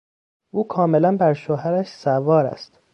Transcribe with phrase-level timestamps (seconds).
[0.51, 2.79] او کاملا بر شوهرش سوار است.